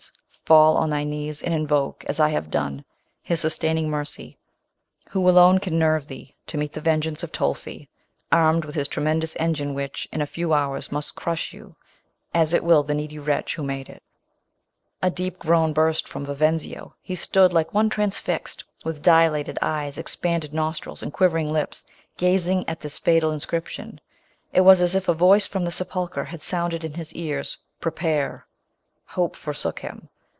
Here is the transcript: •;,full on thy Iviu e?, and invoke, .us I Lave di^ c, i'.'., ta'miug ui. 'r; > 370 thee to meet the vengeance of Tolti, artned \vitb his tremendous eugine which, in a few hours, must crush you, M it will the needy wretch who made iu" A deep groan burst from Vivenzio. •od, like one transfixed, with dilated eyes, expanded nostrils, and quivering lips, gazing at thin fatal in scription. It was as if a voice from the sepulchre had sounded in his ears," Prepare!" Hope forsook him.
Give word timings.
•;,full 0.53 0.75
on 0.75 0.89
thy 0.89 1.05
Iviu 1.05 1.41
e?, 1.41 1.45
and 1.45 1.53
invoke, 1.55 2.03
.us 2.09 2.19
I 2.19 2.33
Lave 2.33 2.51
di^ 2.51 2.51
c, 2.51 2.51
i'.'., 2.51 2.51
ta'miug 2.51 2.75
ui. 2.75 2.75
'r; 2.75 2.83
> 2.83 3.25
370 5.11 6.01
thee 6.13 6.35
to 6.45 6.57
meet 6.57 6.73
the 6.73 6.81
vengeance 6.81 7.23
of 7.23 7.31
Tolti, 7.31 7.87
artned 8.33 8.65
\vitb 8.65 8.73
his 8.73 8.87
tremendous 8.89 9.33
eugine 9.35 9.73
which, 9.73 10.09
in 10.11 10.19
a 10.21 10.25
few 10.27 10.51
hours, 10.53 10.91
must 10.91 11.15
crush 11.15 11.53
you, 11.53 11.77
M 12.33 12.45
it 12.51 12.65
will 12.65 12.83
the 12.83 12.93
needy 12.93 13.17
wretch 13.17 13.55
who 13.55 13.63
made 13.63 13.87
iu" 13.87 13.99
A 15.01 15.09
deep 15.09 15.39
groan 15.39 15.71
burst 15.71 16.05
from 16.05 16.25
Vivenzio. 16.25 16.95
•od, 17.07 17.53
like 17.53 17.73
one 17.73 17.89
transfixed, 17.89 18.65
with 18.83 19.01
dilated 19.01 19.57
eyes, 19.61 19.97
expanded 19.97 20.53
nostrils, 20.53 21.01
and 21.01 21.13
quivering 21.13 21.49
lips, 21.49 21.85
gazing 22.17 22.67
at 22.67 22.81
thin 22.81 22.91
fatal 22.91 23.31
in 23.31 23.39
scription. 23.39 24.01
It 24.51 24.61
was 24.61 24.81
as 24.81 24.95
if 24.95 25.07
a 25.07 25.13
voice 25.13 25.45
from 25.45 25.63
the 25.63 25.71
sepulchre 25.71 26.25
had 26.25 26.41
sounded 26.41 26.83
in 26.83 26.95
his 26.95 27.13
ears," 27.13 27.57
Prepare!" 27.79 28.47
Hope 29.15 29.37
forsook 29.37 29.79
him. 29.79 30.09